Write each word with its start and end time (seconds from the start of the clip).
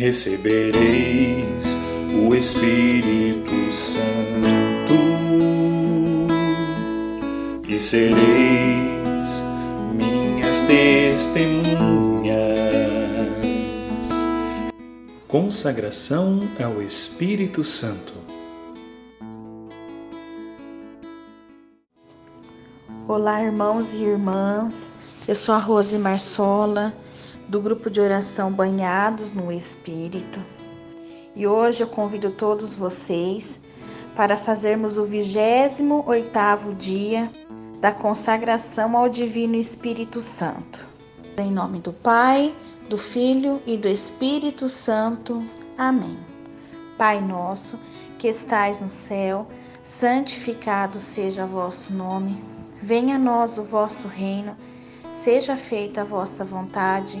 recebereis 0.00 1.78
o 2.26 2.34
Espírito 2.34 3.70
Santo 3.70 4.94
e 7.68 7.78
sereis 7.78 9.42
minhas 9.92 10.62
testemunhas. 10.62 11.68
Consagração 15.28 16.48
ao 16.58 16.80
Espírito 16.80 17.62
Santo. 17.62 18.14
Olá, 23.06 23.42
irmãos 23.42 23.96
e 23.96 24.04
irmãs. 24.04 24.94
Eu 25.28 25.34
sou 25.34 25.54
a 25.54 25.58
Rose 25.58 25.98
Marsola 25.98 26.94
do 27.50 27.60
grupo 27.60 27.90
de 27.90 28.00
oração 28.00 28.52
Banhados 28.52 29.32
no 29.32 29.50
Espírito. 29.50 30.40
E 31.34 31.48
hoje 31.48 31.82
eu 31.82 31.88
convido 31.88 32.30
todos 32.30 32.74
vocês 32.74 33.60
para 34.14 34.36
fazermos 34.36 34.96
o 34.96 35.04
28º 35.04 36.76
dia 36.76 37.28
da 37.80 37.90
consagração 37.90 38.96
ao 38.96 39.08
Divino 39.08 39.56
Espírito 39.56 40.22
Santo. 40.22 40.86
Em 41.36 41.50
nome 41.50 41.80
do 41.80 41.92
Pai, 41.92 42.54
do 42.88 42.96
Filho 42.96 43.60
e 43.66 43.76
do 43.76 43.88
Espírito 43.88 44.68
Santo. 44.68 45.42
Amém. 45.76 46.16
Pai 46.96 47.20
nosso, 47.20 47.80
que 48.16 48.28
estais 48.28 48.80
no 48.80 48.88
céu, 48.88 49.48
santificado 49.82 51.00
seja 51.00 51.46
vosso 51.46 51.92
nome. 51.92 52.40
Venha 52.80 53.16
a 53.16 53.18
nós 53.18 53.58
o 53.58 53.64
vosso 53.64 54.06
reino. 54.06 54.56
Seja 55.12 55.56
feita 55.56 56.02
a 56.02 56.04
vossa 56.04 56.44
vontade 56.44 57.20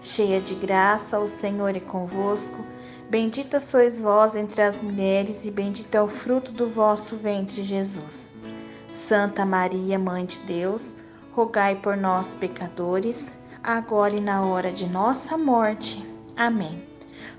cheia 0.00 0.40
de 0.40 0.54
graça, 0.54 1.18
o 1.18 1.28
Senhor 1.28 1.76
é 1.76 1.80
convosco. 1.80 2.64
Bendita 3.08 3.58
sois 3.60 3.98
vós 3.98 4.34
entre 4.34 4.62
as 4.62 4.80
mulheres, 4.80 5.44
e 5.44 5.50
bendito 5.50 5.94
é 5.94 6.02
o 6.02 6.08
fruto 6.08 6.52
do 6.52 6.68
vosso 6.68 7.16
ventre, 7.16 7.62
Jesus. 7.62 8.32
Santa 9.08 9.44
Maria, 9.44 9.98
Mãe 9.98 10.24
de 10.24 10.38
Deus, 10.40 10.98
rogai 11.32 11.74
por 11.74 11.96
nós, 11.96 12.34
pecadores, 12.34 13.34
agora 13.62 14.14
e 14.14 14.20
na 14.20 14.42
hora 14.42 14.70
de 14.70 14.86
nossa 14.86 15.36
morte. 15.36 16.04
Amém. 16.36 16.82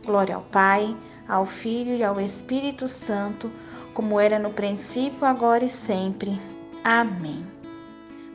Glória 0.06 0.36
ao 0.36 0.42
Pai, 0.42 0.96
ao 1.28 1.46
Filho 1.46 1.96
e 1.96 2.04
ao 2.04 2.20
Espírito 2.20 2.88
Santo, 2.88 3.50
como 3.94 4.20
era 4.20 4.38
no 4.38 4.50
princípio, 4.50 5.26
agora 5.26 5.64
e 5.64 5.70
sempre. 5.70 6.38
Amém. 6.84 7.46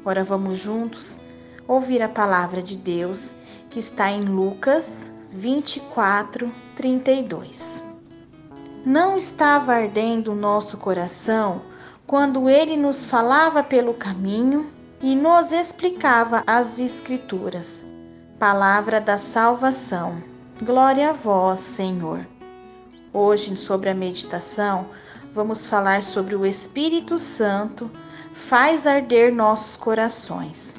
Agora 0.00 0.24
vamos 0.24 0.58
juntos 0.58 1.18
ouvir 1.68 2.00
a 2.00 2.08
palavra 2.08 2.62
de 2.62 2.76
Deus 2.76 3.34
que 3.70 3.78
está 3.78 4.10
em 4.10 4.22
Lucas 4.22 5.10
24, 5.30 6.52
32. 6.74 7.84
Não 8.84 9.16
estava 9.16 9.74
ardendo 9.74 10.32
o 10.32 10.36
nosso 10.36 10.78
coração 10.78 11.62
quando 12.06 12.48
ele 12.48 12.76
nos 12.76 13.04
falava 13.04 13.62
pelo 13.62 13.92
caminho 13.94 14.70
e 15.02 15.14
nos 15.14 15.52
explicava 15.52 16.42
as 16.46 16.78
Escrituras. 16.78 17.84
Palavra 18.38 19.00
da 19.00 19.18
salvação. 19.18 20.22
Glória 20.62 21.10
a 21.10 21.12
vós, 21.12 21.58
Senhor. 21.58 22.26
Hoje, 23.12 23.56
sobre 23.56 23.90
a 23.90 23.94
meditação, 23.94 24.86
vamos 25.34 25.66
falar 25.66 26.02
sobre 26.02 26.34
o 26.34 26.46
Espírito 26.46 27.18
Santo 27.18 27.90
faz 28.36 28.86
arder 28.86 29.34
nossos 29.34 29.76
corações. 29.76 30.74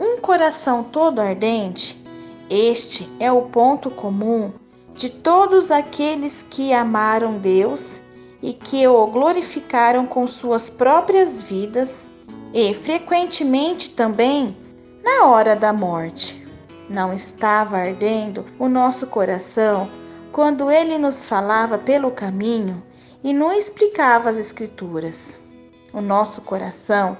Um 0.00 0.20
coração 0.20 0.82
todo 0.82 1.20
ardente 1.20 2.03
este 2.50 3.08
é 3.18 3.32
o 3.32 3.42
ponto 3.42 3.90
comum 3.90 4.52
de 4.94 5.08
todos 5.08 5.70
aqueles 5.70 6.46
que 6.48 6.72
amaram 6.72 7.38
Deus 7.38 8.00
e 8.42 8.52
que 8.52 8.86
o 8.86 9.06
glorificaram 9.06 10.06
com 10.06 10.28
suas 10.28 10.68
próprias 10.68 11.42
vidas 11.42 12.04
e, 12.52 12.74
frequentemente, 12.74 13.90
também 13.90 14.56
na 15.02 15.26
hora 15.26 15.56
da 15.56 15.72
morte. 15.72 16.46
Não 16.88 17.12
estava 17.12 17.78
ardendo 17.78 18.44
o 18.58 18.68
nosso 18.68 19.06
coração 19.06 19.88
quando 20.30 20.70
ele 20.70 20.98
nos 20.98 21.24
falava 21.26 21.78
pelo 21.78 22.10
caminho 22.10 22.82
e 23.22 23.32
nos 23.32 23.54
explicava 23.54 24.28
as 24.28 24.36
Escrituras. 24.36 25.40
O 25.92 26.00
nosso 26.00 26.42
coração 26.42 27.16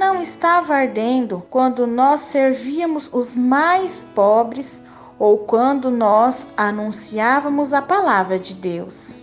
não 0.00 0.22
estava 0.22 0.76
ardendo 0.76 1.42
quando 1.50 1.86
nós 1.86 2.20
servíamos 2.20 3.10
os 3.12 3.36
mais 3.36 4.02
pobres 4.14 4.82
ou 5.18 5.36
quando 5.36 5.90
nós 5.90 6.46
anunciávamos 6.56 7.74
a 7.74 7.82
palavra 7.82 8.38
de 8.38 8.54
Deus. 8.54 9.18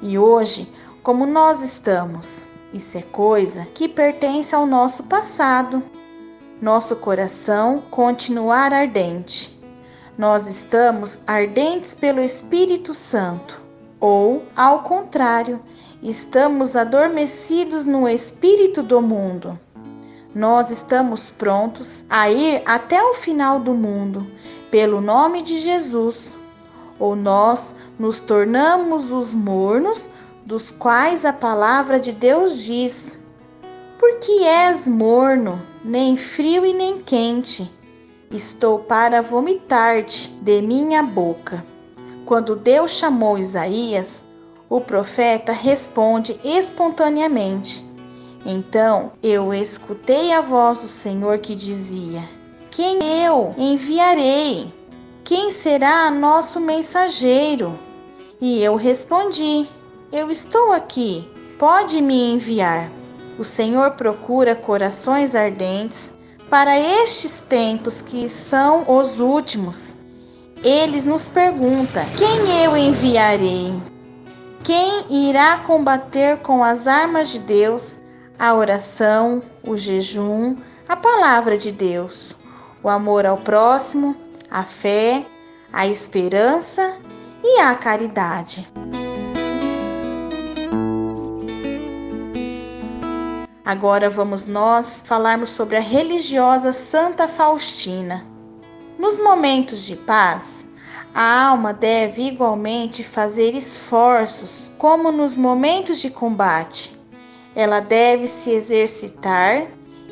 E 0.00 0.16
hoje, 0.16 0.72
como 1.02 1.26
nós 1.26 1.62
estamos? 1.62 2.44
Isso 2.72 2.96
é 2.96 3.02
coisa 3.02 3.66
que 3.74 3.88
pertence 3.88 4.54
ao 4.54 4.68
nosso 4.68 5.02
passado. 5.02 5.82
Nosso 6.62 6.94
coração 6.94 7.82
continuar 7.90 8.72
ardente. 8.72 9.60
Nós 10.16 10.46
estamos 10.46 11.22
ardentes 11.26 11.92
pelo 11.92 12.20
Espírito 12.20 12.94
Santo, 12.94 13.60
ou, 13.98 14.44
ao 14.54 14.84
contrário, 14.84 15.60
estamos 16.00 16.76
adormecidos 16.76 17.84
no 17.84 18.08
espírito 18.08 18.80
do 18.80 19.02
mundo 19.02 19.58
nós 20.34 20.70
estamos 20.70 21.30
prontos 21.30 22.04
a 22.10 22.28
ir 22.28 22.62
até 22.66 23.02
o 23.02 23.14
final 23.14 23.60
do 23.60 23.72
mundo, 23.72 24.26
pelo 24.70 25.00
nome 25.00 25.42
de 25.42 25.58
Jesus, 25.60 26.34
ou 26.98 27.14
nós 27.14 27.76
nos 27.98 28.20
tornamos 28.20 29.12
os 29.12 29.32
mornos 29.32 30.10
dos 30.44 30.70
quais 30.70 31.24
a 31.24 31.32
palavra 31.32 32.00
de 32.00 32.12
Deus 32.12 32.58
diz: 32.58 33.20
Porque 33.98 34.32
és 34.42 34.88
morno, 34.88 35.62
nem 35.84 36.16
frio 36.16 36.66
e 36.66 36.72
nem 36.72 36.98
quente, 36.98 37.70
estou 38.30 38.80
para 38.80 39.22
vomitar-te 39.22 40.30
de 40.42 40.60
minha 40.60 41.02
boca. 41.02 41.64
Quando 42.26 42.56
Deus 42.56 42.92
chamou 42.92 43.38
Isaías, 43.38 44.24
o 44.68 44.80
profeta 44.80 45.52
responde 45.52 46.36
espontaneamente: 46.44 47.84
então 48.44 49.12
eu 49.22 49.54
escutei 49.54 50.32
a 50.32 50.40
voz 50.42 50.82
do 50.82 50.88
Senhor 50.88 51.38
que 51.38 51.54
dizia: 51.54 52.22
Quem 52.70 52.98
eu 53.24 53.54
enviarei? 53.56 54.72
Quem 55.24 55.50
será 55.50 56.10
nosso 56.10 56.60
mensageiro? 56.60 57.78
E 58.40 58.62
eu 58.62 58.76
respondi: 58.76 59.66
Eu 60.12 60.30
estou 60.30 60.72
aqui, 60.72 61.26
pode 61.58 62.02
me 62.02 62.32
enviar. 62.32 62.90
O 63.38 63.44
Senhor 63.44 63.92
procura 63.92 64.54
corações 64.54 65.34
ardentes 65.34 66.12
para 66.50 66.78
estes 66.78 67.40
tempos 67.40 68.02
que 68.02 68.28
são 68.28 68.84
os 68.86 69.18
últimos. 69.18 69.96
Eles 70.62 71.04
nos 71.04 71.26
pergunta: 71.26 72.04
Quem 72.18 72.62
eu 72.62 72.76
enviarei? 72.76 73.72
Quem 74.62 75.04
irá 75.28 75.58
combater 75.58 76.38
com 76.38 76.62
as 76.62 76.86
armas 76.86 77.30
de 77.30 77.38
Deus 77.38 78.03
a 78.38 78.54
oração, 78.54 79.42
o 79.62 79.76
jejum, 79.76 80.56
a 80.88 80.96
palavra 80.96 81.56
de 81.56 81.70
Deus, 81.72 82.36
o 82.82 82.88
amor 82.88 83.26
ao 83.26 83.38
próximo, 83.38 84.16
a 84.50 84.64
fé, 84.64 85.24
a 85.72 85.86
esperança 85.86 86.96
e 87.42 87.60
a 87.60 87.74
caridade. 87.74 88.66
Agora 93.64 94.10
vamos 94.10 94.46
nós 94.46 95.02
falarmos 95.04 95.50
sobre 95.50 95.76
a 95.76 95.80
religiosa 95.80 96.72
Santa 96.72 97.26
Faustina. 97.26 98.24
Nos 98.98 99.18
momentos 99.18 99.82
de 99.82 99.96
paz, 99.96 100.66
a 101.14 101.46
alma 101.46 101.72
deve 101.72 102.22
igualmente 102.22 103.02
fazer 103.02 103.54
esforços, 103.54 104.70
como 104.76 105.10
nos 105.10 105.34
momentos 105.34 105.98
de 105.98 106.10
combate, 106.10 106.94
ela 107.54 107.80
deve 107.80 108.26
se 108.26 108.50
exercitar 108.50 109.66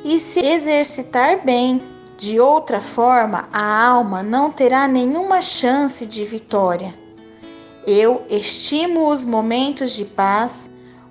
e 0.05 0.21
se 0.21 0.41
exercitar 0.41 1.45
bem. 1.45 1.83
De 2.17 2.39
outra 2.39 2.81
forma, 2.81 3.49
a 3.53 3.85
alma 3.85 4.23
não 4.23 4.51
terá 4.51 4.87
nenhuma 4.87 5.43
chance 5.43 6.07
de 6.07 6.25
vitória. 6.25 6.95
Eu 7.85 8.25
estimo 8.31 9.11
os 9.11 9.25
momentos 9.25 9.91
de 9.93 10.05
paz 10.05 10.71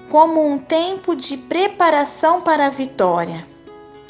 como 0.10 0.46
um 0.46 0.58
tempo 0.58 1.16
de 1.16 1.36
preparação 1.36 2.42
para 2.42 2.68
a 2.68 2.70
vitória. 2.70 3.46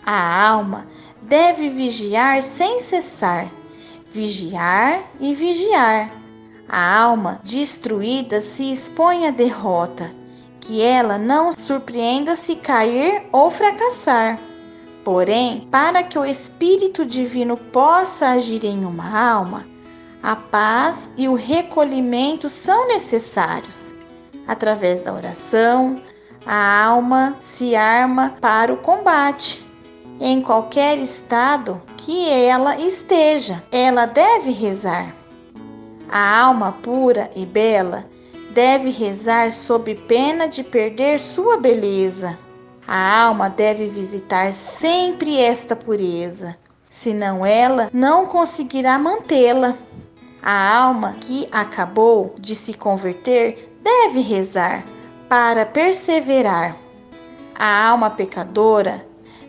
A 0.06 0.48
alma 0.48 0.86
deve 1.24 1.70
vigiar 1.70 2.44
sem 2.44 2.80
cessar, 2.82 3.48
vigiar 4.14 5.04
e 5.20 5.34
vigiar. 5.34 6.12
A 6.70 7.00
alma 7.00 7.40
destruída 7.44 8.42
se 8.42 8.72
expõe 8.72 9.28
à 9.28 9.32
derrota, 9.32 10.12
que 10.62 10.82
ela 10.82 11.18
não 11.18 11.52
surpreenda 11.52 12.36
se 12.36 12.56
cair 12.56 13.24
ou 13.32 13.52
fracassar. 13.52 14.40
Porém, 15.04 15.68
para 15.72 16.04
que 16.04 16.18
o 16.18 16.24
Espírito 16.24 17.06
Divino 17.06 17.58
possa 17.58 18.30
agir 18.30 18.64
em 18.64 18.86
uma 18.86 19.20
alma, 19.20 19.66
a 20.22 20.36
paz 20.36 21.12
e 21.18 21.28
o 21.28 21.34
recolhimento 21.34 22.48
são 22.48 22.88
necessários. 22.88 23.88
Através 24.48 25.02
da 25.02 25.12
oração, 25.12 25.96
a 26.46 26.86
alma 26.86 27.36
se 27.40 27.76
arma 27.76 28.36
para 28.40 28.72
o 28.72 28.78
combate. 28.78 29.66
Em 30.20 30.40
qualquer 30.40 31.00
estado 31.00 31.82
que 31.98 32.30
ela 32.30 32.78
esteja, 32.78 33.64
ela 33.72 34.06
deve 34.06 34.52
rezar. 34.52 35.12
A 36.12 36.42
alma 36.42 36.74
pura 36.84 37.32
e 37.36 37.44
bela 37.46 38.06
deve 38.54 38.90
rezar 38.90 39.52
sob 39.52 39.96
pena 40.08 40.48
de 40.48 40.64
perder 40.64 41.20
sua 41.20 41.58
beleza. 41.58 42.38
A 42.88 43.24
alma 43.24 43.50
deve 43.50 43.88
visitar 43.88 44.54
sempre 44.54 45.40
esta 45.40 45.76
pureza, 45.76 46.58
senão 46.90 47.46
ela 47.46 47.90
não 47.94 48.26
conseguirá 48.26 48.98
mantê-la. 48.98 49.76
A 50.42 50.76
alma 50.78 51.16
que 51.22 51.48
acabou 51.52 52.36
de 52.40 52.56
se 52.56 52.74
converter 52.74 53.72
deve 53.82 54.20
rezar 54.20 54.84
para 55.30 55.66
perseverar. 55.66 56.76
A 57.56 57.88
alma 57.88 58.10
pecadora, 58.10 59.06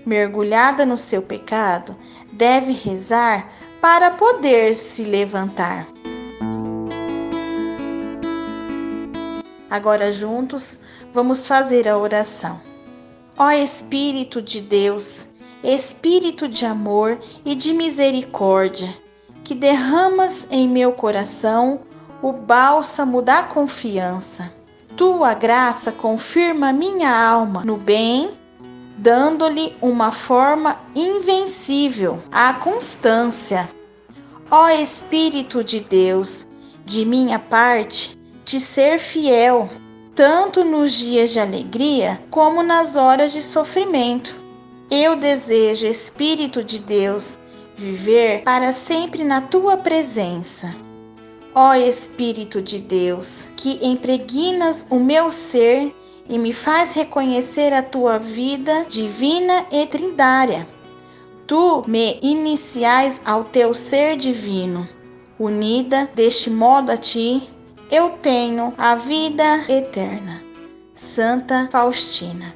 mergulhada 0.07 0.85
no 0.85 0.97
seu 0.97 1.23
pecado, 1.23 1.97
deve 2.31 2.73
rezar 2.73 3.51
para 3.81 4.13
poder 4.13 4.77
se 4.77 5.03
levantar. 5.03 5.89
Agora 9.73 10.13
juntos 10.13 10.81
vamos 11.15 11.47
fazer 11.47 11.89
a 11.89 11.97
oração. 11.97 12.61
Ó 13.39 13.51
Espírito 13.53 14.43
de 14.43 14.61
Deus, 14.61 15.29
Espírito 15.65 16.47
de 16.47 16.67
amor 16.67 17.19
e 17.43 17.55
de 17.55 17.73
misericórdia, 17.73 18.95
que 19.43 19.55
derramas 19.55 20.47
em 20.51 20.69
meu 20.69 20.93
coração 20.93 21.81
o 22.21 22.35
bálsamo 22.35 23.23
da 23.23 23.45
confiança. 23.45 24.53
Tua 24.95 25.33
graça 25.33 25.91
confirma 25.91 26.71
minha 26.71 27.11
alma 27.11 27.65
no 27.65 27.79
bem, 27.79 28.31
dando-lhe 28.99 29.75
uma 29.81 30.13
forma 30.13 30.79
invencível 30.95 32.23
à 32.31 32.53
constância. 32.53 33.71
Ó 34.51 34.69
Espírito 34.69 35.65
de 35.65 35.81
Deus, 35.81 36.47
de 36.85 37.07
minha 37.07 37.39
parte, 37.39 38.21
te 38.44 38.59
ser 38.59 38.99
fiel 38.99 39.69
tanto 40.15 40.65
nos 40.65 40.93
dias 40.93 41.31
de 41.31 41.41
alegria 41.41 42.21
como 42.31 42.62
nas 42.62 42.97
horas 42.97 43.33
de 43.33 43.41
sofrimento. 43.41 44.35
Eu 44.91 45.17
desejo, 45.17 45.87
Espírito 45.87 46.62
de 46.62 46.79
Deus, 46.79 47.39
viver 47.77 48.43
para 48.43 48.73
sempre 48.73 49.25
na 49.25 49.41
tua 49.41 49.77
presença. 49.79 50.75
Ó 51.55 51.75
Espírito 51.75 52.61
de 52.61 52.79
Deus, 52.79 53.49
que 53.56 53.79
impregnas 53.83 54.87
o 54.91 54.97
meu 54.97 55.31
ser 55.31 55.94
e 56.29 56.39
me 56.39 56.53
faz 56.53 56.93
reconhecer 56.93 57.73
a 57.73 57.83
tua 57.83 58.19
vida 58.19 58.85
divina 58.89 59.65
e 59.71 59.87
trindária. 59.87 60.67
Tu 61.47 61.83
me 61.87 62.19
iniciais 62.23 63.21
ao 63.25 63.44
teu 63.44 63.75
ser 63.75 64.17
divino. 64.17 64.89
Unida 65.39 66.09
deste 66.15 66.49
modo 66.49 66.93
a 66.93 66.97
ti, 66.97 67.49
eu 67.93 68.09
tenho 68.23 68.73
a 68.79 68.94
vida 68.94 69.65
eterna. 69.69 70.43
Santa 70.94 71.69
Faustina. 71.71 72.55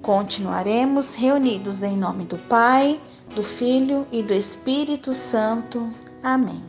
Continuaremos 0.00 1.16
reunidos 1.16 1.82
em 1.82 1.96
nome 1.96 2.24
do 2.24 2.38
Pai, 2.38 3.00
do 3.34 3.42
Filho 3.42 4.06
e 4.12 4.22
do 4.22 4.32
Espírito 4.32 5.12
Santo. 5.12 5.90
Amém. 6.22 6.62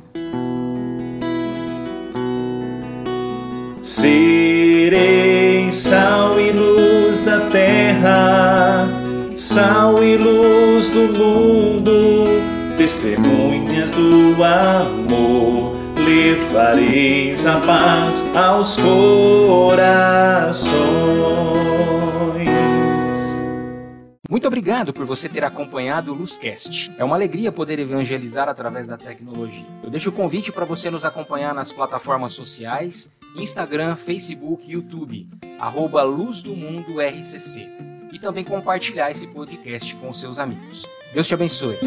Serei 3.84 5.70
sal 5.70 6.40
e 6.40 6.52
luz 6.52 7.22
da 7.22 7.42
terra, 7.52 8.88
sal 9.36 10.04
e 10.04 10.18
luz 10.18 10.90
do 10.90 11.14
mundo, 11.20 12.76
testemunhas 12.76 13.92
do 13.92 14.44
amor 14.44 15.83
levareis 16.04 17.46
a 17.46 17.60
paz 17.60 18.24
aos 18.36 18.78
corações. 18.78 20.84
Muito 24.30 24.48
obrigado 24.48 24.94
por 24.94 25.06
você 25.06 25.30
ter 25.30 25.44
acompanhado 25.44 26.12
o 26.12 26.16
Luzcast. 26.16 26.92
É 26.98 27.04
uma 27.04 27.16
alegria 27.16 27.52
poder 27.52 27.78
evangelizar 27.78 28.50
através 28.50 28.88
da 28.88 28.98
tecnologia. 28.98 29.66
Eu 29.84 29.90
deixo 29.90 30.10
o 30.10 30.14
convite 30.14 30.52
para 30.52 30.66
você 30.66 30.90
nos 30.90 31.06
acompanhar 31.06 31.54
nas 31.54 31.72
plataformas 31.72 32.34
sociais, 32.34 33.18
Instagram, 33.36 33.96
Facebook, 33.96 34.70
YouTube, 34.70 35.30
arroba 35.60 36.02
Luz 36.02 36.42
do 36.42 36.56
Mundo 36.56 37.00
RCC. 37.00 37.70
E 38.12 38.20
também 38.20 38.44
compartilhar 38.44 39.12
esse 39.12 39.28
podcast 39.28 39.96
com 39.96 40.12
seus 40.12 40.40
amigos. 40.40 40.88
Deus 41.14 41.28
te 41.28 41.34
abençoe. 41.36 41.78